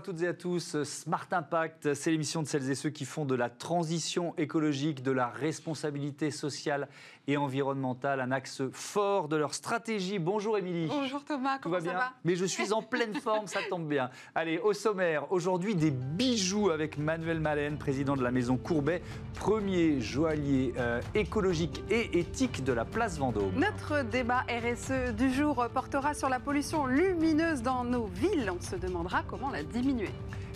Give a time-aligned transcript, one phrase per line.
[0.00, 0.82] à toutes et à tous.
[0.82, 5.10] Smart Impact, c'est l'émission de celles et ceux qui font de la transition écologique, de
[5.10, 6.88] la responsabilité sociale
[7.28, 10.18] et environnementale un axe fort de leur stratégie.
[10.18, 10.86] Bonjour Émilie.
[10.88, 12.12] Bonjour Thomas, comment Tout va ça bien va?
[12.24, 14.08] Mais je suis en pleine forme, ça tombe bien.
[14.34, 19.02] Allez, au sommaire, aujourd'hui des bijoux avec Manuel Malène, président de la maison Courbet,
[19.34, 23.52] premier joaillier euh, écologique et éthique de la place Vendôme.
[23.54, 28.50] Notre débat RSE du jour portera sur la pollution lumineuse dans nos villes.
[28.50, 29.89] On se demandera comment la diminuer.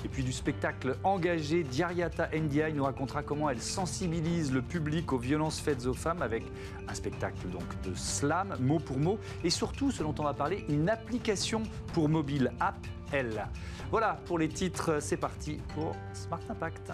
[0.05, 5.19] Et puis du spectacle engagé, Diariata Ndiaye nous racontera comment elle sensibilise le public aux
[5.19, 6.45] violences faites aux femmes avec
[6.87, 7.49] un spectacle
[7.85, 11.63] de slam, mot pour mot, et surtout, ce dont on va parler, une application
[11.95, 12.77] pour mobile, App
[13.13, 13.47] L.
[13.91, 16.93] Voilà pour les titres, c'est parti pour Smart Impact.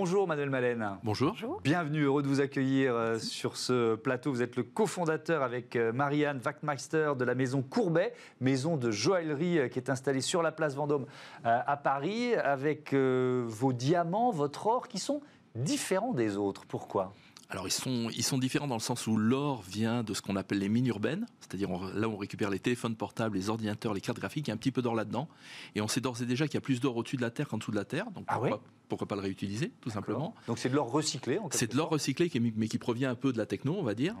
[0.00, 0.96] Bonjour Manuel Malène.
[1.02, 1.36] Bonjour.
[1.62, 4.30] Bienvenue, heureux de vous accueillir euh, sur ce plateau.
[4.30, 9.58] Vous êtes le cofondateur avec euh, Marianne Wachtmeister de la maison Courbet, maison de joaillerie
[9.58, 11.04] euh, qui est installée sur la place Vendôme
[11.44, 15.20] à Paris, avec vos diamants, votre or qui sont
[15.54, 16.64] différents des autres.
[16.64, 17.12] Pourquoi?
[17.50, 20.36] Alors ils sont, ils sont différents dans le sens où l'or vient de ce qu'on
[20.36, 24.00] appelle les mines urbaines, c'est-à-dire là où on récupère les téléphones portables, les ordinateurs, les
[24.00, 25.28] cartes graphiques, il y a un petit peu d'or là-dedans.
[25.74, 27.48] Et on sait d'ores et déjà qu'il y a plus d'or au-dessus de la Terre
[27.48, 28.08] qu'en dessous de la Terre.
[28.12, 31.72] Donc ah pourquoi, pourquoi pas le réutiliser, tout simplement Donc c'est de l'or recyclé C'est
[31.72, 34.14] de l'or recyclé, mais qui provient un peu de la techno, on va dire.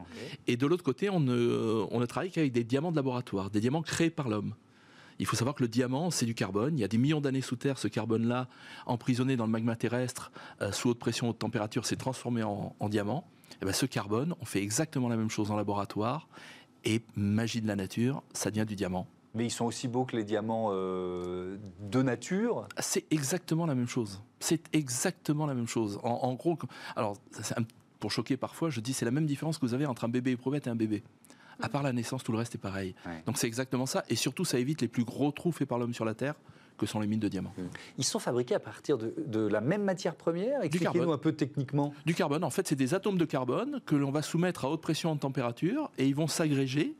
[0.48, 3.60] Et de l'autre côté, on ne, on ne travaille qu'avec des diamants de laboratoire, des
[3.60, 4.54] diamants créés par l'homme.
[5.20, 6.78] Il faut savoir que le diamant, c'est du carbone.
[6.78, 8.48] Il y a des millions d'années sous terre, ce carbone-là,
[8.86, 10.32] emprisonné dans le magma terrestre,
[10.62, 13.26] euh, sous haute pression, haute température, s'est transformé en, diamant.
[13.52, 16.26] Et eh ben, ce carbone, on fait exactement la même chose en laboratoire.
[16.86, 19.06] Et magie de la nature, ça devient du diamant.
[19.34, 22.66] Mais ils sont aussi beaux que les diamants euh, de nature?
[22.78, 24.22] C'est exactement la même chose.
[24.38, 26.00] C'est exactement la même chose.
[26.02, 26.58] En, gros,
[26.96, 27.18] alors,
[27.98, 30.30] pour choquer parfois, je dis c'est la même différence que vous avez entre un bébé
[30.30, 31.02] éprouvette et un bébé.
[31.62, 32.94] À part la naissance, tout le reste est pareil.
[33.26, 34.04] Donc c'est exactement ça.
[34.08, 36.34] Et surtout, ça évite les plus gros trous faits par l'homme sur la Terre
[36.80, 37.52] que sont les mines de diamants.
[37.56, 37.62] Mmh.
[37.98, 41.92] Ils sont fabriqués à partir de, la même matière première Expliquez-nous un peu techniquement.
[42.06, 44.80] Du carbone, en fait, c'est des atomes de carbone que l'on va soumettre à haute
[44.80, 46.96] pression, haute température, et ils vont s'agréger,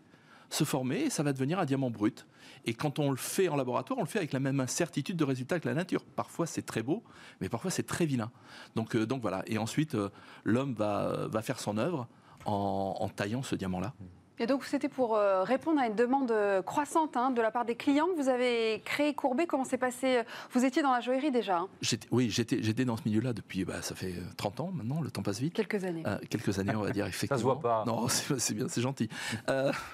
[0.50, 2.26] se former, et ça va devenir un diamant brut.
[2.66, 5.24] Et quand on le fait en laboratoire, on le fait avec la même incertitude de
[5.24, 6.04] résultat que la nature.
[6.04, 7.02] Parfois, c'est très beau,
[7.40, 8.30] mais parfois, c'est très vilain.
[8.76, 9.42] Donc, euh, donc voilà.
[9.46, 10.10] Et ensuite, euh,
[10.44, 12.06] l'homme va, va faire son œuvre
[12.44, 13.94] en, en taillant ce diamant-là.
[14.42, 17.66] Et donc, c'était pour euh, répondre à une demande euh, croissante hein, de la part
[17.66, 18.08] des clients.
[18.16, 19.46] Vous avez créé Courbet.
[19.46, 21.68] Comment s'est passé Vous étiez dans la joaillerie déjà hein?
[22.10, 25.40] Oui, j'étais dans ce milieu-là depuis, bah, ça fait 30 ans maintenant, le temps passe
[25.40, 25.52] vite.
[25.52, 26.04] Quelques années.
[26.06, 27.36] Euh, quelques années, on va dire, effectivement.
[27.36, 27.84] ça se voit pas.
[27.86, 29.10] Non, c'est bien, c'est gentil.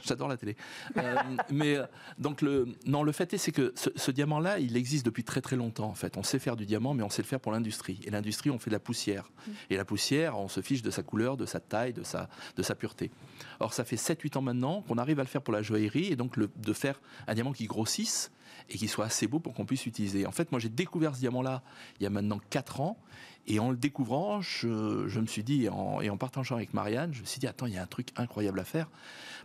[0.05, 0.57] J'adore la télé.
[1.51, 1.79] mais
[2.17, 5.41] donc, le, non, le fait est, c'est que ce, ce diamant-là, il existe depuis très
[5.41, 6.17] très longtemps, en fait.
[6.17, 7.99] On sait faire du diamant, mais on sait le faire pour l'industrie.
[8.05, 9.25] Et l'industrie, on fait de la poussière.
[9.25, 9.51] Mm.
[9.71, 12.63] Et la poussière, on se fiche de sa couleur, de sa taille, de sa, de
[12.63, 13.11] sa pureté.
[13.61, 16.17] Or, ça fait 7-8 ans maintenant qu'on arrive à le faire pour la joaillerie et
[16.17, 18.31] donc de faire un diamant qui grossisse
[18.69, 20.27] et qui soit assez beau pour qu'on puisse l'utiliser.
[20.27, 21.63] En fait, moi, j'ai découvert ce diamant-là
[22.01, 22.99] il y a maintenant 4 ans.
[23.49, 27.27] Et en le découvrant, je, me suis dit, et en partageant avec Marianne, je me
[27.27, 28.89] suis dit, attends, il y a un truc incroyable à faire.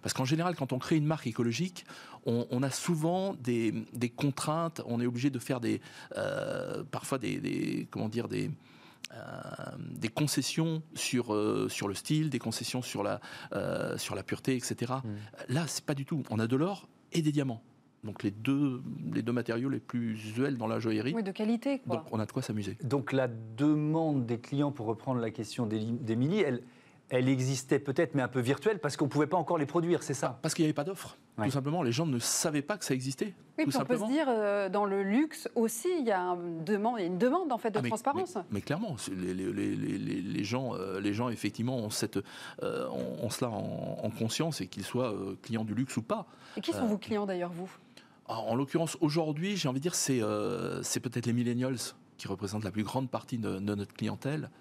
[0.01, 1.85] Parce qu'en général, quand on crée une marque écologique,
[2.25, 3.85] on, a souvent des,
[4.15, 5.81] contraintes, on est obligé de faire des,
[6.17, 8.49] euh, parfois des, des, comment dire, des,
[9.79, 13.19] des concessions sur euh, sur le style, des concessions sur la
[13.53, 14.93] euh, sur la pureté, etc.
[15.03, 15.53] Mm.
[15.53, 16.23] Là, c'est pas du tout.
[16.29, 17.61] On a de l'or et des diamants.
[18.03, 18.81] Donc les deux,
[19.13, 21.13] les deux matériaux les plus usuels dans la joaillerie.
[21.13, 21.79] Oui, de qualité.
[21.79, 21.97] Quoi.
[21.97, 22.77] Donc on a de quoi s'amuser.
[22.83, 26.63] Donc la demande des clients, pour reprendre la question d'Émilie, elle,
[27.11, 30.01] elle existait peut-être, mais un peu virtuelle, parce qu'on ne pouvait pas encore les produire,
[30.01, 31.17] c'est ça Parce qu'il n'y avait pas d'offre.
[31.37, 33.33] Tout simplement, les gens ne savaient pas que ça existait.
[33.57, 36.63] Oui, puis on peut se dire, euh, dans le luxe aussi, il y a, une
[36.63, 38.37] demande, il y a une demande en fait de ah, transparence.
[38.49, 42.19] Mais, clairement, les, les, les, les, gens, euh, les gens effectivement ont, cette,
[42.63, 46.27] euh, ont, cela en, conscience et qu'ils soient clients du luxe ou pas.
[46.55, 47.69] Et qui sont vos clients d'ailleurs, vous?
[48.27, 50.21] En, l'occurrence, aujourd'hui, j'ai envie de dire, c'est
[50.83, 51.77] c'est peut-être les millennials
[52.21, 54.51] qui représentent la plus grande partie de, notre clientèle.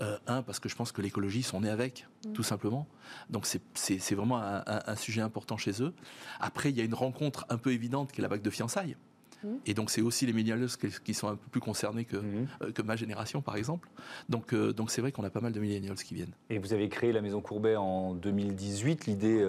[0.00, 2.32] Euh, un, parce que je pense que l'écologie sont nés avec, mm.
[2.32, 2.86] tout simplement.
[3.28, 5.92] Donc c'est vraiment un, sujet important chez eux.
[6.38, 8.96] Après, il y a une rencontre un peu évidente qui est la vague de fiançailles.
[9.42, 9.48] Mm.
[9.66, 10.68] Et donc c'est aussi les millennials
[11.04, 12.48] qui sont un peu plus concernés que, mm.
[12.62, 13.88] euh, que ma génération, par exemple.
[14.28, 16.34] Donc euh, donc c'est vrai qu'on a pas mal de millennials qui viennent.
[16.50, 19.06] Et vous avez créé la Maison Courbet en 2018.
[19.06, 19.44] L'idée,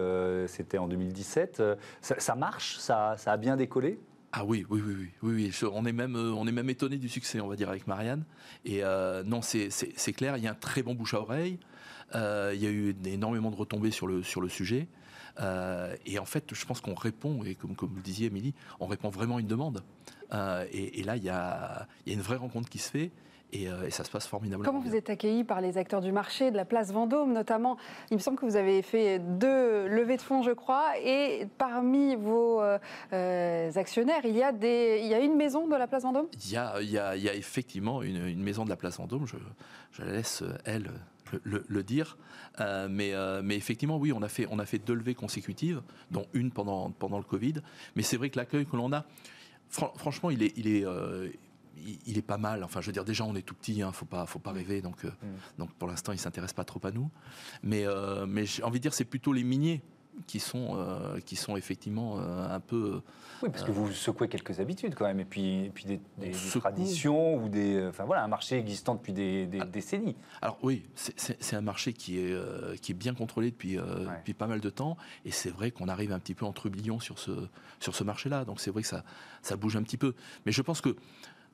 [0.47, 1.61] c'était en 2017.
[2.01, 2.77] Ça, ça marche?
[2.79, 3.99] Ça, ça a bien décollé?
[4.31, 7.09] Ah oui, oui, oui, oui, oui, On est même, euh, on est même étonné du
[7.09, 8.23] succès, on va dire, avec Marianne.
[8.63, 10.37] Et euh, non, c'est clair.
[10.37, 11.57] Il y a un très bon bouche à oreille.
[12.15, 14.87] Euh, il y a eu énormément de retombées sur le sujet.
[16.05, 18.87] Et en fait, je pense qu'on répond, et comme, comme vous le disiez, Émilie, on
[18.87, 19.83] répond vraiment à une demande.
[20.71, 23.11] Et, et, là, il y a, y a, une vraie rencontre qui se fait.
[23.55, 24.69] Euh, et, ça se passe formidablement.
[24.69, 27.77] Comment vous êtes accueilli par les acteurs du marché, de la place Vendôme notamment?
[28.11, 32.15] Il me semble que vous avez fait deux levées de fonds, je crois, et parmi
[32.15, 32.77] vos euh,
[33.13, 36.27] euh, actionnaires, il y, a des, il y a une maison de la place Vendôme?
[36.33, 38.97] Il y, a, il, y a, il y a effectivement une, maison de la place
[38.97, 39.37] Vendôme, je,
[39.91, 40.91] je la laisse, elle,
[41.43, 42.17] le, dire.
[42.59, 45.81] mais, mais, effectivement, oui, on a, fait, on a fait deux levées consécutives,
[46.11, 47.55] dont une pendant, pendant le Covid.
[47.95, 49.05] Mais c'est vrai que l'accueil que l'on a,
[49.69, 50.85] franchement, il est, il est,
[52.05, 52.63] il, est pas mal.
[52.63, 54.81] Enfin, je veux dire, déjà, on est tout petit, hein, faut pas, faut pas rêver.
[54.81, 55.59] Donc, euh, mm.
[55.59, 57.09] donc pour l'instant, il s'intéresse pas trop à nous.
[57.63, 59.81] Mais, euh, mais j'ai envie de dire, c'est plutôt les miniers
[60.27, 63.01] qui sont, euh, qui sont effectivement un peu.
[63.41, 65.99] Oui, parce que vous secouez quelques habitudes quand même, et puis, puis des,
[66.59, 67.87] traditions ou des.
[67.87, 69.65] Enfin voilà, un marché existant depuis des, ah.
[69.65, 70.15] décennies.
[70.41, 74.59] Alors oui, c'est un marché qui est, qui est bien contrôlé depuis, depuis pas mal
[74.59, 77.31] de temps, et c'est vrai qu'on arrive un petit peu en trublion sur ce,
[77.79, 78.45] sur ce marché-là.
[78.45, 79.03] Donc c'est vrai que ça,
[79.41, 80.13] ça bouge un petit peu.
[80.45, 80.95] Mais je pense que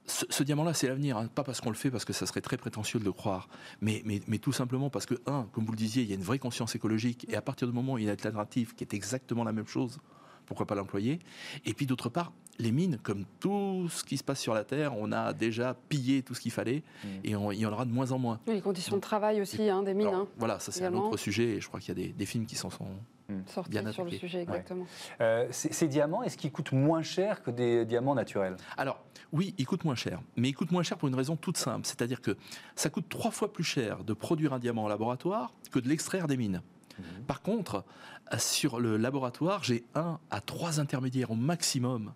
[0.08, 1.18] ce, diamant-là, c'est l'avenir.
[1.18, 1.28] Hein.
[1.34, 3.50] Pas parce qu'on le fait, parce que ça serait très prétentieux de le croire,
[3.82, 6.22] mais, mais, tout simplement parce que, un, comme vous le disiez, il y a une
[6.22, 8.84] vraie conscience écologique, et à partir du moment où il y a une alternative qui
[8.84, 9.98] est exactement la même chose,
[10.46, 11.20] pourquoi pas l'employer?
[11.66, 14.96] Et puis d'autre part, les mines, comme tout ce qui se passe sur la Terre,
[14.96, 17.08] on a déjà pillé tout ce qu'il fallait, mmh.
[17.24, 18.40] et il y en aura de moins en moins.
[18.48, 20.08] les conditions de travail aussi, hein, des mines.
[20.08, 22.26] Hein, voilà, ça c'est un autre sujet, et je crois qu'il y a des, des
[22.26, 22.88] films qui s'en sont
[23.28, 23.40] Mmh.
[23.48, 24.86] sortir sur le sujet, exactement.
[25.20, 28.56] Euh, ces, diamants, est-ce qu'ils coûtent moins cher que des diamants naturels?
[28.78, 30.22] Alors, oui, ils coûtent moins cher.
[30.36, 31.88] Mais ils coûtent moins cher pour une raison toute simple.
[31.88, 32.38] C'est-à-dire que
[32.76, 36.28] ça coûte trois fois plus cher de produire un diamant en laboratoire que de l'extraire
[36.28, 36.62] des mines.
[37.00, 37.04] Mmh.
[37.26, 37.84] Par contre,
[38.38, 42.14] sur le laboratoire, j'ai un à trois intermédiaires au maximum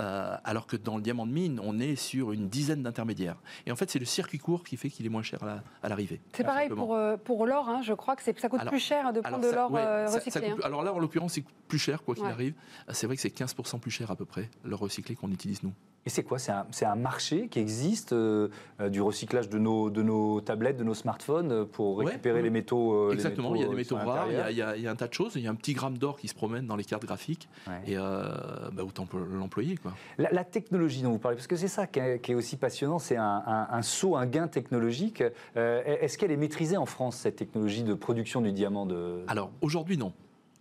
[0.00, 3.36] euh, alors que dans le diamant de mine, on est sur une dizaine d'intermédiaires.
[3.66, 5.40] Et en fait, c'est le circuit court qui fait qu'il est moins cher
[5.82, 6.20] à l'arrivée.
[6.32, 9.20] c'est pareil pour, euh, pour l'or, hein, je crois que ça coûte plus cher de
[9.20, 10.50] prendre de l'or euh, recyclé.
[10.50, 10.56] Hein.
[10.62, 12.54] Alors là, en l'occurrence, c'est plus cher, quoi qu'il arrive.
[12.90, 15.72] C'est vrai que c'est 15% plus cher à peu près, l'or recyclé qu'on utilise nous.
[16.06, 16.38] Et c'est quoi?
[16.38, 20.94] C'est un, un, marché qui existe du recyclage de nos, de nos tablettes, de nos
[20.94, 24.90] smartphones pour récupérer les métaux Exactement, il y a des métaux rares, il y, a,
[24.90, 25.32] un tas de choses.
[25.36, 27.48] Il y a un petit gramme d'or qui se promène dans les cartes graphiques.
[27.86, 29.76] Et bah, autant l'employer.
[30.18, 33.82] La, technologie dont vous parlez, parce que c'est ça qui est, aussi passionnant, c'est un,
[33.82, 35.22] saut, un gain technologique.
[35.56, 39.24] Euh, est-ce qu'elle est maîtrisée en France, cette technologie de production du diamant de...
[39.28, 40.12] Alors aujourd'hui non.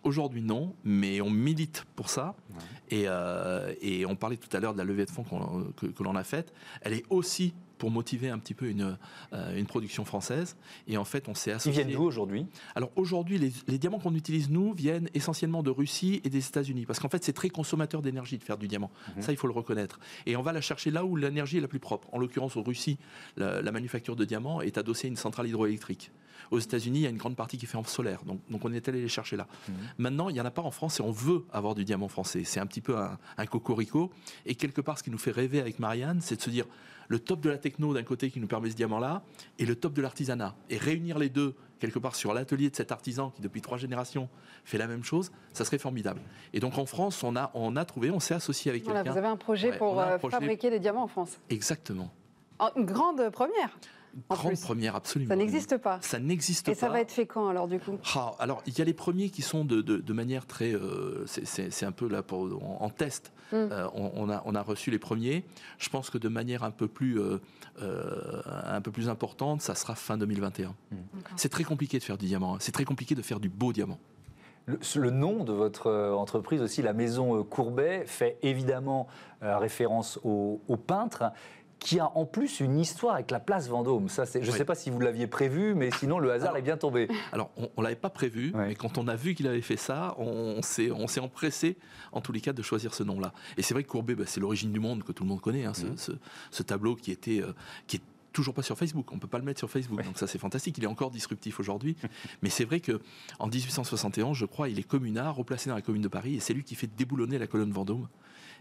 [0.03, 2.35] Aujourd'hui, non, mais on milite pour ça.
[2.91, 5.23] Euh, et, on parlait tout à l'heure de la levée de fonds
[5.75, 6.53] que, que l'on a faite.
[6.81, 8.97] Elle est aussi pour motiver un petit peu une,
[9.33, 10.55] euh, une production française.
[10.87, 11.71] Et en fait, on s'est associé.
[11.71, 12.45] Ils viennent d'où aujourd'hui?
[12.75, 16.85] Alors aujourd'hui, les, diamants qu'on utilise, nous, viennent essentiellement de Russie et des États-Unis.
[16.85, 18.91] Parce qu'en fait, c'est très consommateur d'énergie de faire du diamant.
[19.15, 19.23] Mhm.
[19.23, 19.99] Ça, il faut le reconnaître.
[20.27, 22.07] Et on va la chercher là où l'énergie est la plus propre.
[22.11, 22.99] En l'occurrence, en Russie,
[23.37, 26.11] la, manufacture de diamants est adossée à une centrale hydroélectrique.
[26.51, 28.23] Aux États-Unis, il y a une grande partie qui fait en solaire.
[28.25, 29.47] Donc, donc on est allé les chercher là.
[29.67, 29.75] Mhm.
[29.97, 32.43] Maintenant, il n'y en a pas en France et on veut avoir du diamant français.
[32.43, 34.11] C'est un petit peu un, un cocorico.
[34.45, 36.65] Et quelque part, ce qui nous fait rêver avec Marianne, c'est de se dire
[37.09, 39.23] le top de la techno d'un côté qui nous permet ce diamant-là,
[39.57, 40.55] et le top de l'artisanat.
[40.69, 44.29] Et réunir les deux quelque part sur l'atelier de cet artisan qui depuis trois générations
[44.63, 46.21] fait la même chose, ça serait formidable.
[46.53, 49.03] Et donc en France, on a, on a trouvé, on s'est associé avec quelqu'un.
[49.11, 51.39] Vous avez un projet pour euh, fabriquer des diamants en France.
[51.49, 52.11] Exactement.
[52.75, 53.77] Une grande première.
[54.29, 55.29] Grande première, absolument.
[55.29, 55.99] Ça n'existe pas.
[56.01, 56.71] Ça n'existe pas.
[56.71, 58.93] Et ça va être fait quand alors du coup ah, Alors il y a les
[58.93, 62.47] premiers qui sont de, de, manière très, euh, c'est un peu là pour,
[62.81, 63.31] en, test.
[63.51, 63.55] Hmm.
[63.71, 65.45] Euh, on, a, on a reçu les premiers.
[65.77, 67.39] Je pense que de manière un peu plus, euh,
[68.45, 70.69] un peu plus importante, ça sera fin 2021.
[70.69, 70.95] Hmm.
[71.35, 72.55] C'est très compliqué de faire du diamant.
[72.55, 72.59] Hein.
[72.59, 73.99] C'est très compliqué de faire du beau diamant.
[74.95, 79.07] Le, nom de votre entreprise aussi, la maison Courbet, fait évidemment
[79.41, 81.31] référence au, au peintre
[81.79, 84.09] qui a en plus une histoire avec la place Vendôme.
[84.09, 86.77] Ça, je ne sais pas si vous l'aviez prévu, mais sinon le hasard est bien
[86.77, 87.07] tombé.
[87.31, 90.15] Alors, on ne l'avait pas prévu, mais quand on a vu qu'il avait fait ça,
[90.17, 91.77] on, s'est empressé,
[92.11, 93.33] en tous les cas, de choisir ce nom-là.
[93.57, 95.65] Et c'est vrai que Courbet, bah, c'est l'origine du monde que tout le monde connaît,
[95.65, 96.17] hein, mmh.
[96.51, 97.41] ce, tableau qui était...
[97.41, 97.53] Euh,
[97.87, 98.01] qui est
[98.39, 99.11] toujours pas sur Facebook.
[99.11, 100.01] On peut pas le mettre sur Facebook.
[100.01, 100.77] Donc ça, c'est fantastique.
[100.77, 101.97] Il est encore disruptif aujourd'hui.
[102.41, 103.01] Mais c'est vrai que
[103.37, 106.53] en 1871, je crois, il est communard, replacé dans la commune de Paris, et c'est
[106.53, 108.07] lui qui fait déboulonner la colonne Vendôme.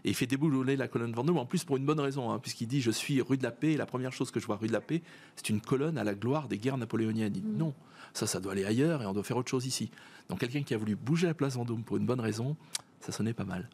[0.03, 2.67] Et il fait déboulonner la colonne Vendôme, en plus pour une bonne raison, hein, puisqu'il
[2.67, 4.67] dit Je suis rue de la Paix, et la première chose que je vois rue
[4.67, 5.01] de la Paix,
[5.37, 7.33] c'est une colonne à la gloire des guerres napoléoniennes.
[7.33, 7.57] Il dit mmh.
[7.57, 7.73] Non,
[8.13, 9.91] ça, ça doit aller ailleurs et on doit faire autre chose ici.
[10.27, 12.57] Donc quelqu'un qui a voulu bouger la place Vendôme pour une bonne raison,
[12.99, 13.69] ça sonnait pas mal.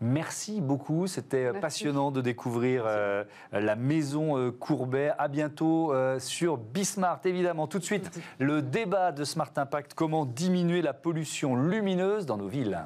[0.00, 5.12] Merci beaucoup, c'était passionnant de découvrir euh, la maison euh, Courbet.
[5.16, 7.66] À bientôt euh, sur Bismart, évidemment.
[7.68, 12.48] Tout de suite, le débat de Smart Impact, comment diminuer la pollution lumineuse dans nos
[12.48, 12.84] villes.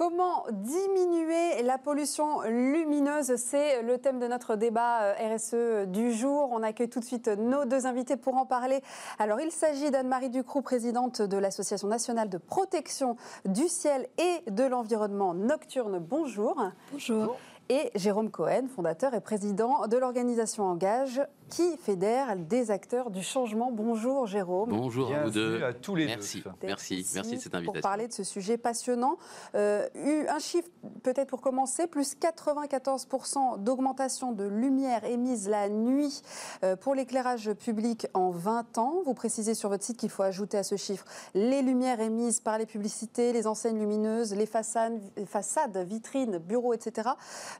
[0.00, 6.48] Comment diminuer la pollution lumineuse C'est le thème de notre débat euh, RSE du jour.
[6.52, 8.80] On accueille tout de suite nos deux invités pour en parler.
[9.18, 14.64] Alors, il s'agit d'Anne-Marie Ducroux, présidente de l'Association nationale de protection du ciel et de
[14.64, 15.98] l'environnement nocturne.
[15.98, 16.56] Bonjour.
[16.92, 17.36] Bonjour
[17.70, 23.70] et Jérôme Cohen, fondateur et président de l'organisation Engage, qui fédère des acteurs du changement.
[23.72, 24.70] Bonjour Jérôme.
[24.70, 25.62] Bonjour à vous deux.
[25.62, 26.42] à tous les merci.
[26.42, 26.50] deux.
[26.62, 27.72] Merci, merci de cette invitation.
[27.72, 29.18] Pour parler de ce sujet passionnant,
[29.54, 29.86] euh,
[30.28, 30.68] un chiffre
[31.02, 36.22] peut-être pour commencer, plus 94% d'augmentation de lumière émise la nuit
[36.64, 39.02] euh, pour l'éclairage public en 20 ans.
[39.04, 42.58] Vous précisez sur votre site qu'il faut ajouter à ce chiffre les lumières émises par
[42.58, 47.10] les publicités, les enseignes lumineuses, les façades, façades vitrines, bureaux, etc.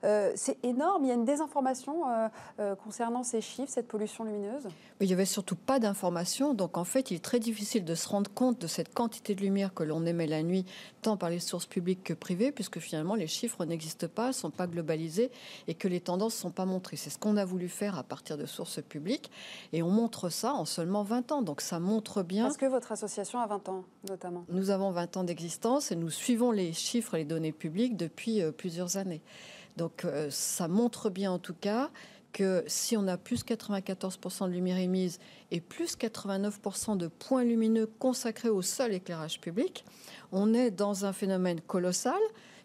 [0.04, 1.04] Euh, c'est énorme.
[1.04, 2.28] Il y a une désinformation euh,
[2.58, 4.68] euh, concernant ces chiffres, cette pollution lumineuse
[5.00, 6.54] Il n'y avait surtout pas d'information.
[6.54, 9.40] Donc en fait, il est très difficile de se rendre compte de cette quantité de
[9.40, 10.64] lumière que l'on émet la nuit,
[11.02, 14.50] tant par les sources publiques que privées, puisque finalement les chiffres n'existent pas, ne sont
[14.50, 15.30] pas globalisés
[15.68, 16.96] et que les tendances ne sont pas montrées.
[16.96, 19.30] C'est ce qu'on a voulu faire à partir de sources publiques.
[19.72, 21.42] Et on montre ça en seulement 20 ans.
[21.42, 22.44] Donc ça montre bien.
[22.44, 24.44] Parce que votre association a 20 ans, notamment.
[24.48, 28.40] Nous avons 20 ans d'existence et nous suivons les chiffres et les données publiques depuis
[28.56, 29.20] plusieurs années.
[29.76, 31.90] Donc euh, ça montre bien en tout cas
[32.32, 35.18] que si on a plus 94% de lumière émise
[35.50, 39.84] et plus 89% de points lumineux consacrés au seul éclairage public,
[40.30, 42.20] on est dans un phénomène colossal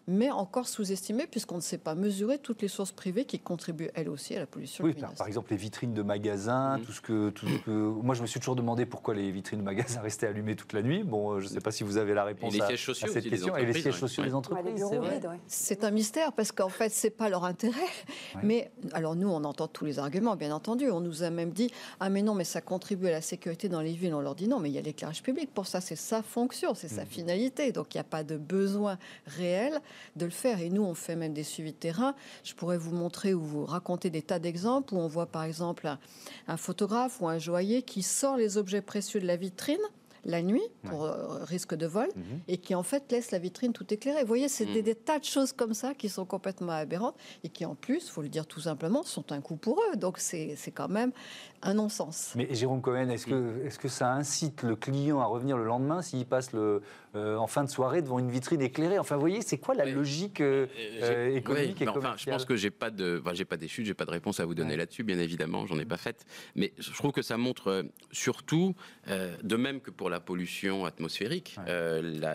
[0.08, 4.08] mais encore sous-estimé puisqu'on ne sait pas mesurer toutes les sources privées qui contribuent elles
[4.08, 6.82] aussi à la pollution oui, Par, exemple, les vitrines de magasins, mmh.
[6.82, 7.70] tout, ce que, tout ce que...
[7.70, 10.82] Moi, je me suis toujours demandé pourquoi les vitrines de magasins restaient allumées toute la
[10.82, 11.02] nuit.
[11.02, 13.56] Bon, euh, je ne sais pas si vous avez la réponse à, cette question.
[13.56, 14.84] Et les sièges sociaux des entreprises.
[15.46, 17.80] c'est un mystère parce qu'en fait, ce n'est pas leur intérêt.
[18.42, 20.90] Mais alors nous, on entend tous les arguments, bien entendu.
[20.90, 21.70] On nous a même dit
[22.00, 24.14] ah mais non, mais ça contribue à la sécurité dans les villes.
[24.14, 25.80] On leur dit non, mais il y a l'éclairage public pour ça.
[25.80, 27.06] C'est sa fonction, c'est sa mmh.
[27.06, 27.72] finalité.
[27.72, 29.80] Donc il n'y a pas de besoin réel
[30.16, 30.60] de le faire.
[30.60, 32.14] Et nous, on fait même des suivis de terrain.
[32.44, 35.88] Je pourrais vous montrer ou vous raconter des tas d'exemples où on voit par exemple
[36.48, 39.76] un, photographe ou un joaillier qui sort les objets précieux de la vitrine
[40.26, 42.40] la nuit pour euh, risque de vol mhm.
[42.48, 44.20] et qui en fait laisse la vitrine tout éclairée.
[44.20, 44.82] Vous voyez, c'est mhm.
[44.82, 48.22] des, tas de choses comme ça qui sont complètement aberrantes et qui en plus, faut
[48.22, 49.96] le dire tout simplement, sont un coup pour eux.
[49.96, 51.12] Donc c'est quand même
[51.62, 52.32] un non-sens.
[52.36, 56.02] Mais Jérôme Cohen, est-ce que, est que ça incite le client à revenir le lendemain
[56.02, 56.82] s'il passe le,
[57.14, 58.98] euh, en fin de soirée devant une vitrine éclairée?
[58.98, 60.66] Enfin, vous voyez, c'est quoi la logique euh,
[61.02, 63.94] euh, économique et enfin, Je pense que j'ai pas de, enfin, j'ai pas d'échute, j'ai
[63.94, 66.24] pas de réponse à vous donner là-dessus, bien évidemment, j'en ai pas faite.
[66.54, 68.74] Mais je trouve que ça montre surtout,
[69.06, 71.56] de même que pour la pollution atmosphérique,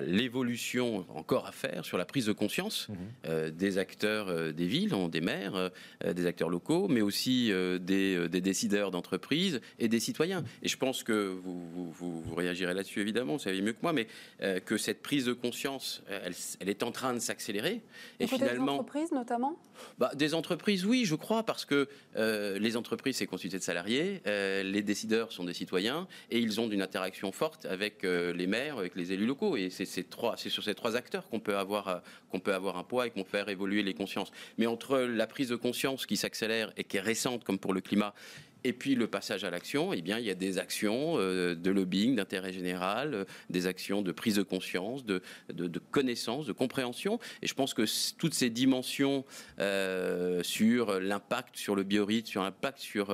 [0.05, 3.51] l'évolution encore à faire sur la prise de conscience mhm.
[3.51, 5.71] des acteurs des villes, des maires,
[6.03, 10.43] des acteurs locaux, mais aussi des, des décideurs d'entreprise et des citoyens.
[10.63, 14.07] Et je pense que vous, vous, réagirez là-dessus, évidemment, vous savez mieux que moi, mais
[14.41, 17.81] euh, que cette prise de conscience, elle, elle est en train de s'accélérer.
[18.19, 18.65] Et, finalement.
[18.65, 19.59] Des entreprises, notamment?
[19.97, 24.21] Bah, Des entreprises, oui, je crois, parce que euh, les entreprises, c'est constitué de salariés,
[24.27, 28.77] euh, les décideurs sont des citoyens, et ils ont une interaction forte avec les maires,
[28.77, 29.57] avec les élus locaux.
[29.57, 33.09] Et c'est sur ces trois acteurs qu'on peut, avoir, qu'on peut avoir un poids et
[33.09, 34.31] qu'on peut faire évoluer les consciences.
[34.57, 37.81] Mais entre la prise de conscience qui s'accélère et qui est récente, comme pour le
[37.81, 38.13] climat,
[38.63, 41.71] et puis le passage à l'action, eh bien, il y a des actions euh, de
[41.71, 45.21] lobbying, d'intérêt général, euh, des actions de prise de conscience, de,
[45.91, 47.19] connaissance, de compréhension.
[47.41, 47.85] Et je pense que
[48.17, 49.25] toutes ces dimensions
[49.59, 53.11] euh, sur l'impact sur le biorhythme, sur l'impact sur,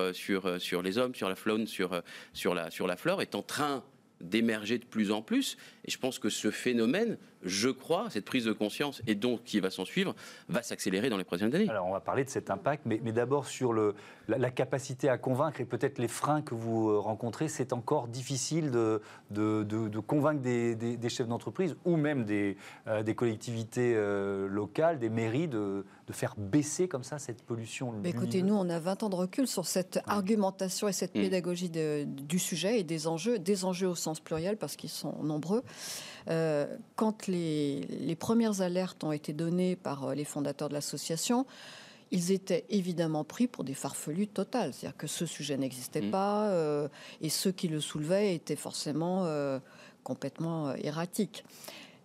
[0.83, 3.83] les hommes, sur la faune, sur la flore, est en train
[4.21, 5.57] d'émerger de plus en plus.
[5.85, 9.59] Et je pense que ce phénomène, je crois, cette prise de conscience et donc qui
[9.59, 10.15] va s'en suivre,
[10.49, 11.69] va s'accélérer dans les prochaines années.
[11.69, 13.95] Alors on va parler de cet impact, mais, mais d'abord sur le,
[14.27, 17.47] la, capacité à convaincre et peut-être les freins que vous euh, rencontrez.
[17.47, 22.57] C'est encore difficile de, de, de, convaincre des, des, chefs d'entreprise ou même des,
[22.87, 27.93] euh, des collectivités euh, locales, des mairies, de, faire baisser comme ça cette pollution.
[28.01, 31.21] Mais écoutez, nous, on a 20 ans de recul sur cette argumentation et cette mm.
[31.21, 35.63] pédagogie du sujet et des enjeux, des enjeux au sens pluriel parce qu'ils sont nombreux.
[36.29, 41.45] Euh, quand les, premières alertes ont été données par euh, les fondateurs de l'association,
[42.11, 44.73] ils étaient évidemment pris pour des farfelus totales.
[44.73, 46.11] C'est-à-dire que ce sujet n'existait mm.
[46.11, 46.87] pas euh,
[47.21, 49.27] et ceux qui le soulevaient étaient forcément
[50.03, 51.43] complètement erratiques.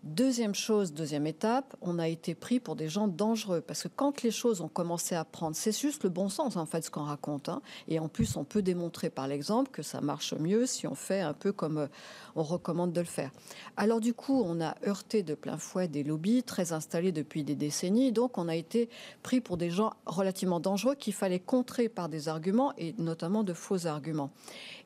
[0.03, 4.23] Deuxième chose, deuxième étape, on a été pris pour des gens dangereux parce que quand
[4.23, 7.05] les choses ont commencé à prendre, c'est juste le bon sens en fait ce qu'on
[7.05, 7.49] raconte.
[7.49, 7.63] Hein.
[7.87, 11.21] et en plus, on peut démontrer par l'exemple que ça marche mieux si on fait
[11.21, 11.87] un peu comme euh,
[12.35, 13.31] on recommande de le faire.
[13.77, 17.55] Alors du coup, on a heurté de plein fouet des lobbies très installés depuis des
[17.55, 18.11] décennies.
[18.11, 18.89] Donc on a été
[19.23, 23.53] pris pour des gens relativement dangereux qu'il fallait contrer par des arguments et notamment de
[23.53, 24.33] faux arguments.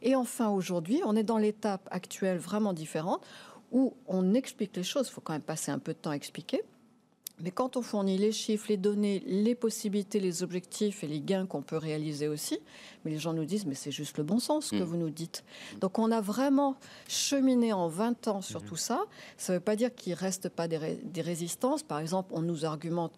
[0.02, 3.22] Et enfin, aujourd'hui, on est dans l'étape actuelle vraiment différente
[3.72, 5.08] où on explique les choses.
[5.08, 6.62] Il faut quand même passer un peu de temps à expliquer.
[7.40, 11.44] Mais quand on fournit les chiffres, les données, les possibilités, les objectifs et les gains
[11.44, 12.60] qu'on peut réaliser aussi,
[13.04, 14.82] mais les gens nous disent, mais c'est juste le bon sens que mm.
[14.82, 15.44] vous nous dites.
[15.80, 16.76] Donc on a vraiment
[17.08, 18.66] cheminé en 20 ans sur mm.
[18.66, 19.04] tout ça.
[19.36, 21.82] Ça ne veut pas dire qu'il ne reste pas des, des résistances.
[21.82, 23.12] Par exemple, on nous argumente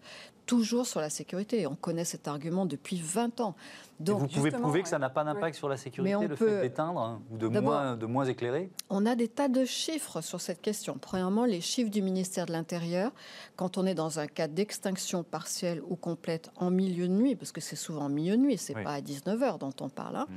[0.49, 1.67] toujours sur la sécurité.
[1.67, 3.55] On connaît cet argument depuis 20 ans.
[3.99, 6.99] Donc, vous pouvez prouver que ça n'a pas d'impact sur la sécurité, le fait d'éteindre
[6.99, 10.61] hein, ou de moins, de moins éclairer On a des tas de chiffres sur cette
[10.61, 10.97] question.
[10.99, 13.11] Premièrement, les chiffres du ministère de l'Intérieur,
[13.57, 17.51] quand on est dans un cas d'extinction partielle ou complète en milieu de nuit, parce
[17.51, 20.27] que c'est souvent en milieu de nuit, c'est pas à 19h dont on parle, hein,
[20.29, 20.33] mmh.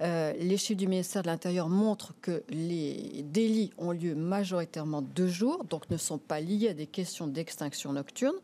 [0.00, 5.26] Euh, les chiffres du ministère de l'Intérieur montrent que les délits ont lieu majoritairement deux
[5.26, 8.36] jours, donc ne sont pas liés à des questions d'extinction nocturne.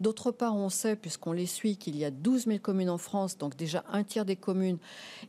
[0.00, 3.36] D'autre part, on sait, puisqu'on les suit, qu'il y a 12 000 communes en France,
[3.36, 4.78] donc déjà un tiers des communes,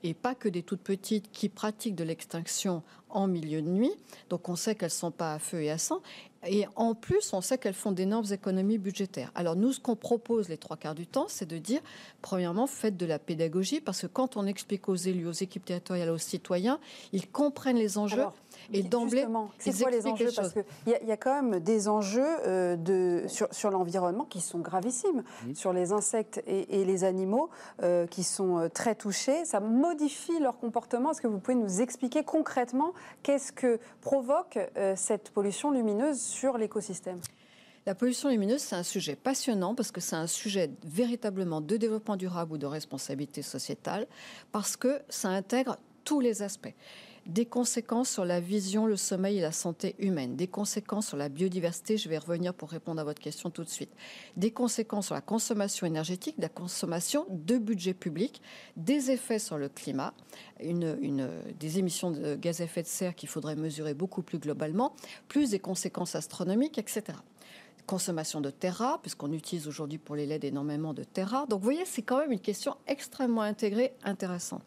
[0.03, 3.93] et pas que des toutes petites, qui pratiquent de l'extinction en milieu de nuit.
[4.29, 6.01] Donc on sait qu'elles ne sont pas à feu et à sang.
[6.45, 9.31] Et en plus, on sait qu'elles font d'énormes économies budgétaires.
[9.35, 11.81] Alors nous, ce qu'on propose les trois quarts du temps, c'est de dire,
[12.21, 16.09] premièrement, faites de la pédagogie, parce que quand on explique aux élus, aux équipes territoriales,
[16.09, 16.79] aux citoyens,
[17.11, 18.23] ils comprennent les enjeux.
[18.71, 19.25] Et d'emblée,
[19.59, 20.29] c'est quoi les enjeux?
[20.35, 24.41] Parce qu'il y, y, a quand même des enjeux euh, de, sur, sur l'environnement qui
[24.41, 25.23] sont gravissimes,
[25.53, 27.49] sur les insectes et, les animaux
[27.81, 29.45] euh, qui sont euh, très touchés.
[29.45, 31.11] Ça modifie leur comportement.
[31.11, 34.59] Est-ce que vous pouvez nous expliquer concrètement qu'est-ce que provoque
[34.95, 37.19] cette pollution lumineuse sur l'écosystème.
[37.85, 42.15] La pollution lumineuse, c'est un sujet passionnant parce que c'est un sujet véritablement de développement
[42.15, 44.07] durable ou de responsabilité sociétale,
[44.51, 46.73] parce que ça intègre tous les aspects
[47.25, 51.29] des conséquences sur la vision, le sommeil et la santé humaine, des conséquences sur la
[51.29, 53.91] biodiversité, je vais revenir pour répondre à votre question tout de suite,
[54.35, 58.41] des conséquences sur la consommation énergétique, la consommation de budget public,
[58.75, 60.13] des effets sur le climat,
[60.59, 64.93] une, des émissions de gaz à effet de serre qu'il faudrait mesurer beaucoup plus globalement,
[65.27, 67.17] plus des conséquences astronomiques, etc
[67.85, 71.45] consommation de terra, puisqu'on utilise aujourd'hui pour les LED énormément de terra.
[71.47, 74.63] Donc vous voyez, c'est quand même une question extrêmement intégrée, intéressante.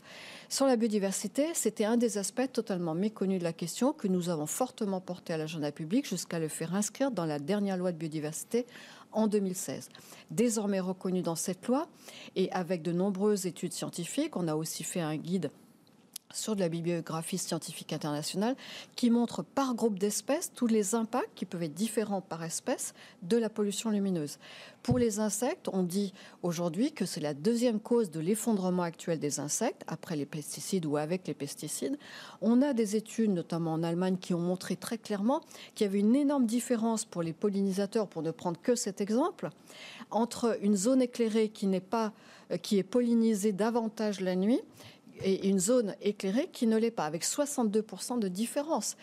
[0.49, 4.47] Sur la biodiversité, c'était un des aspects totalement méconnus de la question que nous avons
[4.47, 8.67] fortement porté à l'agenda public jusqu'à le faire inscrire dans la dernière loi de biodiversité
[9.13, 9.89] en 2016.
[10.31, 11.89] Désormais reconnu dans cette loi
[12.37, 15.51] et avec de nombreuses études scientifiques, on a aussi fait un guide
[16.33, 18.57] sur de la bibliographie scientifique internationale
[18.95, 23.37] qui montre par groupe d'espèces tous les impacts qui peuvent être différents par espèce de
[23.37, 24.39] la pollution lumineuse.
[24.83, 26.13] Pour les insectes, on dit
[26.43, 30.97] aujourd'hui que c'est la deuxième cause de l'effondrement actuel des insectes, après les pesticides ou
[30.97, 31.99] avec les pesticides.
[32.41, 35.41] On a des études, notamment en Allemagne, qui ont montré très clairement
[35.75, 39.49] qu'il y avait une énorme différence pour les pollinisateurs, pour ne prendre que cet exemple,
[40.11, 42.13] entre une zone éclairée qui n'est pas
[42.53, 44.61] euh, qui est pollinisée davantage la nuit
[45.23, 48.97] et une zone éclairée qui ne l'est pas, avec 62% de différence.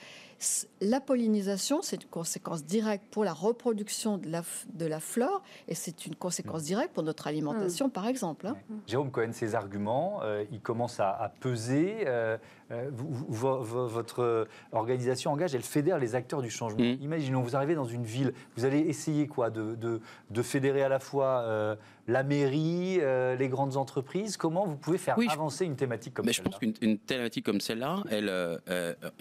[0.81, 4.41] La pollinisation, c'est une conséquence directe pour la reproduction de la,
[4.73, 8.47] de la flore et c'est une conséquence directe pour notre alimentation, par exemple.
[8.47, 8.57] Hein.
[8.87, 12.03] Jérôme Cohen, ces arguments, euh, ils commencent à, peser.
[12.07, 12.37] Euh,
[12.71, 16.83] euh, votre organisation engage, elle fédère les acteurs du changement.
[16.83, 16.97] Mm.
[17.01, 20.99] Imaginons, vous arrivez dans une ville, vous allez essayer quoi de, de, fédérer à la
[20.99, 22.99] fois la mairie,
[23.37, 24.37] les grandes entreprises.
[24.37, 28.03] Comment vous pouvez faire avancer une thématique comme celle-là Je pense qu'une thématique comme celle-là,
[28.09, 28.31] elle,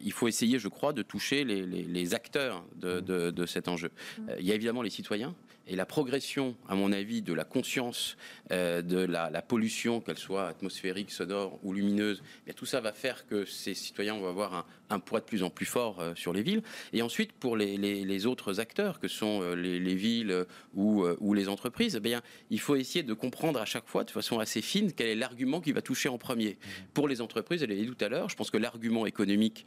[0.03, 3.91] il faut essayer, je crois, de toucher les, acteurs de, cet enjeu.
[4.19, 4.29] Mm.
[4.29, 5.35] Euh, il y a évidemment les citoyens
[5.67, 8.17] et la progression, à mon avis, de la conscience
[8.51, 12.23] euh, de la, pollution, qu'elle soit atmosphérique, sonore ou lumineuse.
[12.47, 15.43] Eh tout ça va faire que ces citoyens vont avoir un, un poids de plus
[15.43, 16.63] en plus fort euh, sur les villes.
[16.93, 22.01] Et ensuite, pour les, autres acteurs, que sont euh, les, villes ou, les entreprises, eh
[22.01, 25.15] bien, il faut essayer de comprendre à chaque fois, de façon assez fine, quel est
[25.15, 26.51] l'argument qui va toucher en premier.
[26.51, 26.69] Mmh.
[26.95, 29.67] Pour les entreprises, elle l'a dit tout à l'heure, je pense que l'argument économique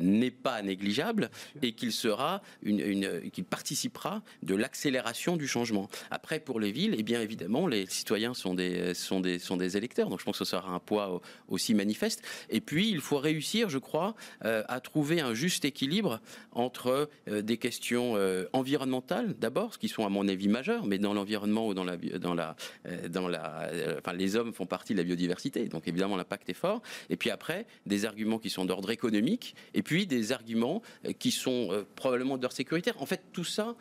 [0.00, 1.30] n'est pas négligeable
[1.62, 5.88] et qu'il sera une, qu'il participera de l'accélération du changement.
[6.10, 9.76] Après, pour les villes, eh bien évidemment, les citoyens sont des, sont des, sont des
[9.76, 12.22] électeurs, donc je pense que ce sera un poids aussi manifeste.
[12.50, 16.20] Et puis, il faut réussir, je crois, à trouver un juste équilibre
[16.52, 20.98] entre euh, des questions euh, environnementales d'abord, ce qui sont à mon avis majeures, mais
[20.98, 24.92] dans l'environnement ou dans la dans la euh, dans la, enfin les hommes font partie
[24.92, 26.82] de la biodiversité, donc évidemment l'impact est fort.
[27.10, 30.82] Et puis après des arguments qui sont d'ordre économique, et puis des arguments
[31.18, 33.00] qui sont probablement d'ordre sécuritaire.
[33.00, 33.74] En fait, tout ça,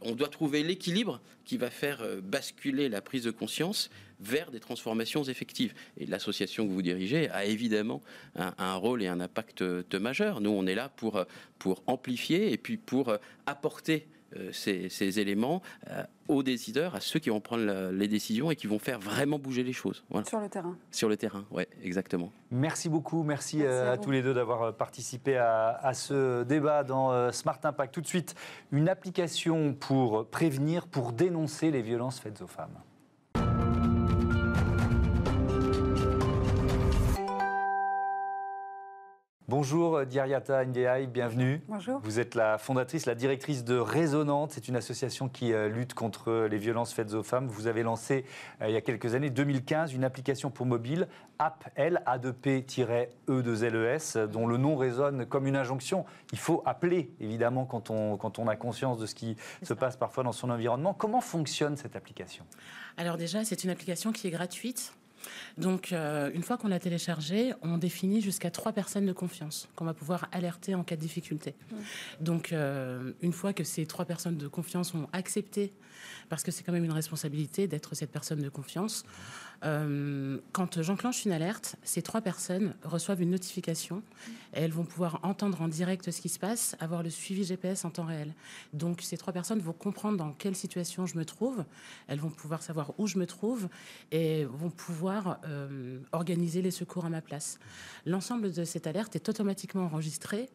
[0.00, 0.79] on doit trouver l'équilibre
[1.44, 3.90] qui va faire basculer la prise de conscience
[4.20, 5.72] vers des transformations effectives.
[5.96, 8.02] Et l'association que vous dirigez a évidemment
[8.36, 9.62] un, rôle et un impact
[9.94, 10.40] majeur.
[10.40, 11.24] Nous, on est là pour,
[11.58, 13.16] pour amplifier et puis pour
[13.46, 14.19] apporter euh,
[14.52, 18.56] ces, ces, éléments euh, aux décideurs, à ceux qui vont prendre la, les décisions et
[18.56, 20.04] qui vont faire vraiment bouger les choses.
[20.10, 20.26] Voilà.
[20.26, 20.76] Sur le terrain.
[20.90, 22.32] Sur le terrain, oui, exactement.
[22.50, 26.84] Merci beaucoup, merci, merci à, à tous les deux d'avoir participé à, à, ce débat
[26.84, 27.94] dans Smart Impact.
[27.94, 28.34] Tout de suite,
[28.72, 32.78] une application pour prévenir, pour dénoncer les violences faites aux femmes.
[39.50, 41.60] Bonjour Diariata Ndiaye, bienvenue.
[41.66, 41.98] Bonjour.
[42.04, 44.52] Vous êtes la fondatrice, la directrice de Résonante.
[44.52, 47.48] C'est une association qui euh, lutte contre les violences faites aux femmes.
[47.48, 48.24] Vous avez lancé
[48.62, 51.08] euh, il y a quelques années, 2015, une application pour mobile,
[51.40, 56.04] AppL, A2P-E2LES, dont le nom résonne comme une injonction.
[56.30, 59.96] Il faut appeler, évidemment, quand on, quand on a conscience de ce qui se passe
[59.96, 60.94] parfois dans son environnement.
[60.94, 62.44] Comment fonctionne cette application?
[62.96, 64.92] Alors déjà, c'est une application qui est gratuite
[65.58, 69.84] donc, euh, une fois qu'on l'a téléchargé, on définit jusqu'à trois personnes de confiance qu'on
[69.84, 71.54] va pouvoir alerter en cas de difficulté.
[71.54, 71.76] Mmh.
[72.20, 75.72] Donc, euh, une fois que ces trois personnes de confiance ont accepté,
[76.28, 79.04] parce que c'est quand même une responsabilité d'être cette personne de confiance,
[79.62, 84.02] euh, quand j'enclenche une alerte, ces trois personnes reçoivent une notification
[84.54, 87.84] et elles vont pouvoir entendre en direct ce qui se passe, avoir le suivi GPS
[87.84, 88.34] en temps réel.
[88.72, 91.64] Donc ces trois personnes vont comprendre dans quelle situation je me trouve,
[92.08, 93.68] elles vont pouvoir savoir où je me trouve
[94.10, 97.58] et vont pouvoir euh, organiser les secours à ma place.
[98.06, 100.48] L'ensemble de cette alerte est automatiquement enregistré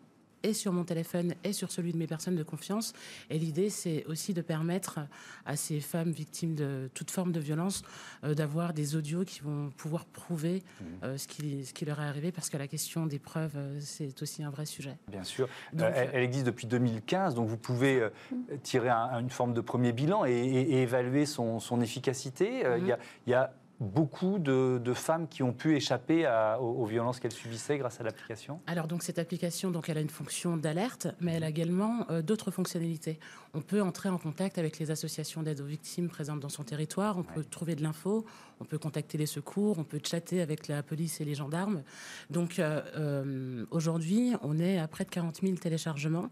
[0.45, 2.93] et sur mon téléphone et sur celui de mes personnes de confiance.
[3.29, 4.99] Et l'idée, c'est aussi de permettre
[5.45, 7.81] à ces femmes victimes de toute forme de violence
[8.23, 10.85] euh, d'avoir des audios qui vont pouvoir prouver mmh.
[11.03, 13.79] euh, ce, qui, ce qui leur est arrivé, parce que la question des preuves, euh,
[13.81, 14.97] c'est aussi un vrai sujet.
[15.09, 15.47] Bien sûr.
[15.73, 18.35] Donc, elle, elle, existe depuis 2015, donc vous pouvez mmh.
[18.61, 22.59] tirer un, une forme de premier bilan et, et, et évaluer son, son efficacité.
[22.59, 26.27] Y a, il y a beaucoup de, femmes qui ont pu échapper
[26.59, 28.61] aux, violences qu'elles subissaient grâce à l'application?
[28.67, 32.21] Alors donc cette application, donc elle a une fonction d'alerte, mais elle a également euh,
[32.21, 33.19] d'autres fonctionnalités.
[33.55, 37.17] On peut entrer en contact avec les associations d'aide aux victimes présentes dans son territoire,
[37.17, 37.27] on ouais.
[37.35, 38.25] peut trouver de l'info,
[38.59, 41.81] on peut contacter les secours, on peut chatter avec la police et les gendarmes.
[42.29, 46.29] Donc euh, euh, aujourd'hui, on est à près de 40 000 téléchargements.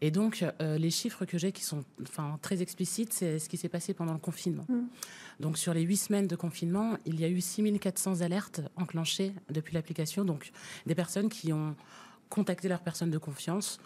[0.00, 3.56] Et donc euh, les chiffres que j'ai qui sont enfin, très explicites, c'est ce qui
[3.56, 4.66] s'est passé pendant le confinement.
[4.68, 4.80] Mmh.
[5.38, 9.74] Donc sur les huit semaines de confinement, il y a eu 6400 alertes enclenchées depuis
[9.74, 10.24] l'application.
[10.24, 10.50] Donc
[10.86, 11.76] des personnes qui ont
[12.28, 13.78] contacté leurs personnes de confiance.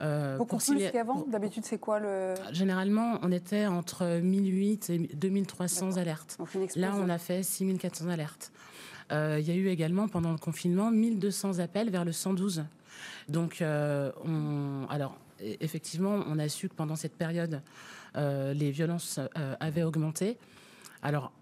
[0.00, 2.34] Beaucoup plus qu'avant D'habitude, c'est quoi le...
[2.52, 6.38] Généralement, on était entre 1008 et 2300 alertes.
[6.76, 8.52] Là, on a fait 6400 alertes.
[9.12, 12.64] Euh, il y a eu également, pendant le confinement, 1200 appels vers le 112.
[13.28, 14.86] Donc, euh, on...
[14.90, 17.62] alors, effectivement, on a su que pendant cette période,
[18.16, 19.20] euh, les violences
[19.60, 20.38] avaient augmenté.
[21.02, 21.32] Alors,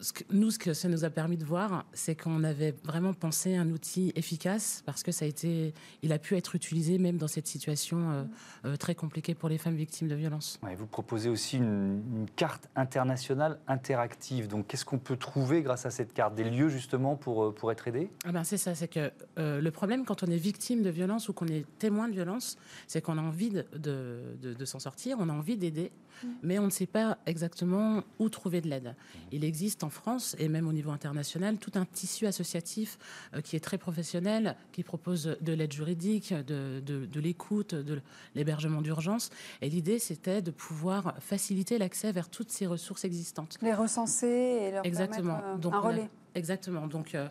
[0.00, 3.12] ce que, nous, ce que ça nous a permis de voir, c'est qu'on avait vraiment
[3.12, 7.16] pensé un outil efficace parce que ça a été, il a pu être utilisé même
[7.16, 8.24] dans cette situation euh,
[8.64, 10.58] euh, très compliquée pour les femmes victimes de violences.
[10.62, 14.48] Ouais, vous proposez aussi une, une, carte internationale interactive.
[14.48, 16.34] Donc, qu'est-ce qu'on peut trouver grâce à cette carte?
[16.34, 19.70] Des lieux justement pour, pour être aidé ah ben, C'est ça, c'est que euh, le
[19.70, 23.18] problème quand on est victime de violence ou qu'on est témoin de violence, c'est qu'on
[23.18, 26.28] a envie de, de, de, de s'en sortir, on a envie d'aider, mmh.
[26.42, 28.94] mais on ne sait pas exactement où trouver de l'aide.
[28.94, 29.18] Mmh.
[29.32, 32.98] Il existe en France et même au niveau international tout un tissu associatif
[33.34, 38.00] euh, qui est très professionnel, qui propose de l'aide juridique, de, de, de l'écoute, de
[38.34, 39.30] l'hébergement d'urgence.
[39.62, 43.58] Et l'idée, c'était de pouvoir faciliter l'accès vers toutes ces ressources existantes.
[43.62, 45.34] Les recenser et leur Exactement.
[45.34, 46.10] permettre euh, Donc, un relais.
[46.34, 46.86] A, exactement.
[46.86, 47.28] Donc, euh,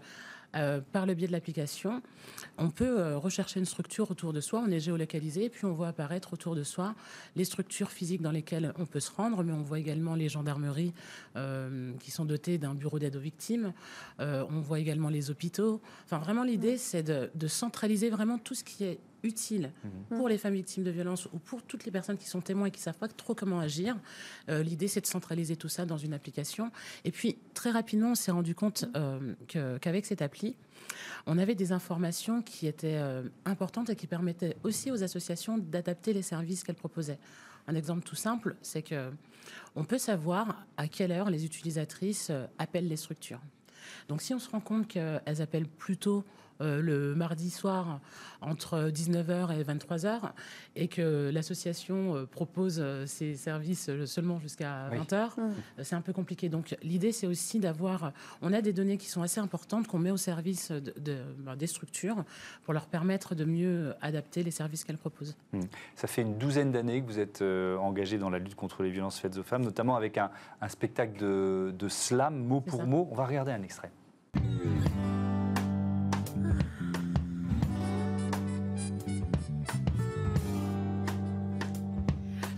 [0.55, 2.01] euh, par le biais de l'application,
[2.57, 5.89] on peut euh, rechercher une structure autour de soi, on est géolocalisé, puis on voit
[5.89, 6.95] apparaître autour de soi
[7.35, 10.93] les structures physiques dans lesquelles on peut se rendre, mais on voit également les gendarmeries
[11.35, 13.73] euh, qui sont dotées d'un bureau d'aide aux victimes,
[14.19, 15.81] on voit également les hôpitaux.
[16.05, 20.15] Enfin, vraiment, l'idée, c'est de, de centraliser vraiment tout ce qui est utile mmh.
[20.15, 22.71] pour les femmes victimes de violences ou pour toutes les personnes qui sont témoins et
[22.71, 23.97] qui ne savent pas trop comment agir.
[24.49, 26.71] Euh, L'idée, c'est de centraliser tout ça dans une application.
[27.05, 29.33] Et puis, très rapidement, on s'est rendu compte euh,
[29.79, 30.55] qu'avec qu cette appli,
[31.25, 36.13] on avait des informations qui étaient euh, importantes et qui permettaient aussi aux associations d'adapter
[36.13, 37.19] les services qu'elles proposaient.
[37.67, 39.11] Un exemple tout simple, c'est que
[39.75, 43.41] on peut savoir à quelle heure les utilisatrices appellent les structures.
[44.07, 46.23] Donc, si on se rend compte qu'elles appellent plutôt
[46.61, 47.99] euh, le mardi soir
[48.41, 50.31] entre 19h et 23h
[50.75, 55.43] et que l'association euh, propose euh, ses services seulement jusqu'à 20h, oui.
[55.43, 55.83] mmh.
[55.83, 56.49] c'est un peu compliqué.
[56.49, 58.11] Donc l'idée, c'est aussi d'avoir...
[58.41, 61.55] On a des données qui sont assez importantes qu'on met au service de, de, ben,
[61.55, 62.23] des structures
[62.63, 65.35] pour leur permettre de mieux adapter les services qu'elles proposent.
[65.53, 65.61] Mmh.
[65.95, 68.89] Ça fait une douzaine d'années que vous êtes euh, engagé dans la lutte contre les
[68.89, 72.85] violences faites aux femmes, notamment avec un, un spectacle de, de slam, mot pour ça.
[72.85, 73.07] mot.
[73.11, 73.91] On va regarder un extrait.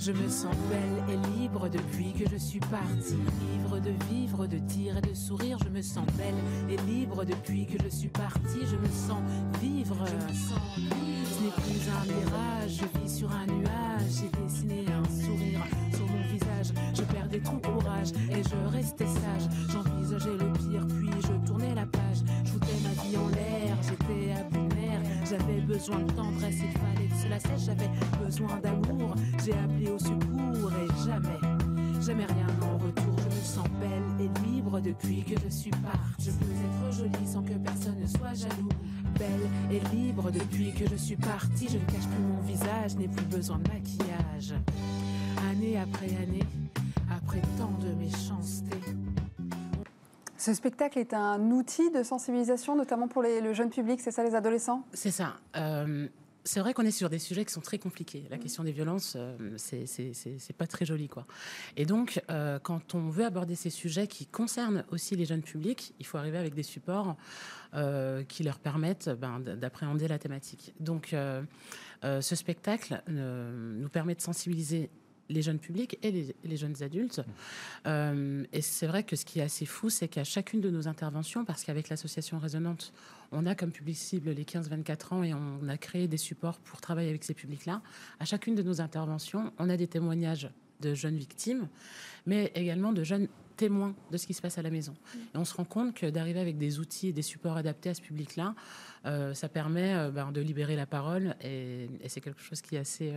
[0.03, 3.19] Je me sens belle et libre depuis que je suis partie.
[3.53, 5.59] Libre de vivre, de dire et de sourire.
[5.63, 6.33] Je me sens belle
[6.71, 8.65] et libre depuis que je suis partie.
[8.65, 9.21] Je me sens
[9.61, 10.03] vivre.
[10.07, 14.09] Ce n'est plus un mirage, je vis sur un nuage.
[14.09, 16.73] J'ai dessiné un sourire sur mon visage.
[16.95, 19.49] Je perdais tout courage et je restais sage.
[19.69, 22.23] J'envisageais le pire, puis je tournais la page.
[22.45, 24.70] Je ma vie en l'air, j'étais à bout.
[25.31, 27.67] J'avais besoin de tendresse, il fallait de cela sèche.
[27.67, 27.89] J'avais
[28.21, 29.15] besoin d'amour.
[29.45, 31.39] J'ai appelé au secours et jamais,
[32.05, 33.15] jamais rien en retour.
[33.17, 36.25] Je me sens belle et libre depuis que je suis partie.
[36.25, 38.67] Je peux être jolie sans que personne ne soit jaloux.
[39.17, 41.69] Belle et libre depuis que je suis partie.
[41.69, 44.53] Je ne cache plus mon visage, n'ai plus besoin de maquillage.
[45.49, 46.43] Année après année,
[47.09, 48.75] après tant de méchanceté.
[50.41, 54.33] Ce spectacle est un outil de sensibilisation, notamment pour le jeune public, c'est ça, les
[54.33, 54.83] adolescents?
[54.91, 55.35] C'est ça.
[55.55, 56.07] Euh,
[56.43, 58.25] c'est vrai qu'on est sur des sujets qui sont très compliqués.
[58.31, 61.27] La question des violences, euh, c'est- pas très joli, quoi.
[61.77, 65.93] Et donc, euh, quand on veut aborder ces sujets qui concernent aussi les jeunes publics,
[65.99, 67.17] il faut arriver avec des supports
[67.75, 70.73] euh, qui leur permettent ben, d'appréhender la thématique.
[70.79, 71.15] Donc,
[72.03, 74.89] ce spectacle nous permet de sensibiliser
[75.31, 76.11] les jeunes publics et
[76.43, 77.21] les, jeunes adultes.
[77.87, 80.87] Euh, et c'est vrai que ce qui est assez fou, c'est qu'à chacune de nos
[80.87, 82.93] interventions, parce qu'avec l'association Résonante,
[83.31, 86.81] on a comme public cible les 15-24 ans et on a créé des supports pour
[86.81, 87.81] travailler avec ces publics-là.
[88.19, 90.49] À chacune de nos interventions, on a des témoignages
[90.81, 91.67] de jeunes victimes,
[92.25, 94.93] mais également de jeunes témoins de ce qui se passe à la maison.
[95.15, 97.93] Et on se rend compte que d'arriver avec des outils et des supports adaptés à
[97.93, 98.55] ce public-là,
[99.05, 102.79] euh, ça permet euh, ben, de libérer la parole et, c'est quelque chose qui est
[102.79, 103.13] assez,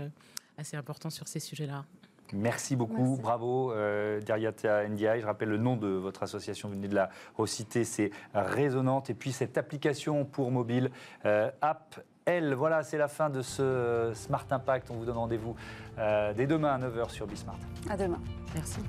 [0.59, 1.85] assez important sur ces sujets-là.
[2.33, 3.23] Merci beaucoup, Merci.
[3.23, 5.21] bravo euh, Dariata NDI.
[5.21, 9.11] Je rappelle le nom de votre association, vous venez de la reciter, c'est Résonante.
[9.11, 10.91] Et puis cette application pour mobile,
[11.27, 12.55] euh, App L.
[12.55, 14.91] Voilà, c'est la fin de ce Smart Impact.
[14.91, 15.55] On vous donne rendez-vous
[15.99, 17.59] euh, dès demain à 9h sur Bismart.
[17.89, 18.21] À demain.
[18.55, 18.81] Merci.